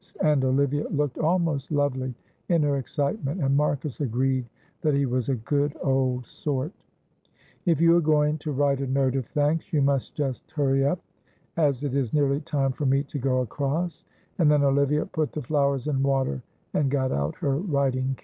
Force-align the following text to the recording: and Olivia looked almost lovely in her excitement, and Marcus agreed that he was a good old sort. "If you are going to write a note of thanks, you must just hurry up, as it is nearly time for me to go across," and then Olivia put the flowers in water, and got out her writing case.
and 0.21 0.43
Olivia 0.43 0.87
looked 0.89 1.19
almost 1.19 1.71
lovely 1.71 2.15
in 2.49 2.63
her 2.63 2.77
excitement, 2.77 3.39
and 3.39 3.55
Marcus 3.55 3.99
agreed 4.01 4.45
that 4.81 4.95
he 4.95 5.05
was 5.05 5.29
a 5.29 5.35
good 5.35 5.77
old 5.79 6.25
sort. 6.25 6.71
"If 7.67 7.79
you 7.79 7.95
are 7.95 8.01
going 8.01 8.39
to 8.39 8.51
write 8.51 8.79
a 8.81 8.87
note 8.87 9.15
of 9.15 9.27
thanks, 9.27 9.71
you 9.71 9.79
must 9.83 10.15
just 10.15 10.49
hurry 10.49 10.83
up, 10.83 10.99
as 11.55 11.83
it 11.83 11.93
is 11.93 12.13
nearly 12.13 12.39
time 12.41 12.71
for 12.71 12.87
me 12.87 13.03
to 13.03 13.19
go 13.19 13.41
across," 13.41 14.03
and 14.39 14.49
then 14.49 14.63
Olivia 14.63 15.05
put 15.05 15.33
the 15.33 15.43
flowers 15.43 15.85
in 15.87 16.01
water, 16.01 16.41
and 16.73 16.89
got 16.89 17.11
out 17.11 17.35
her 17.35 17.55
writing 17.55 18.15
case. 18.15 18.19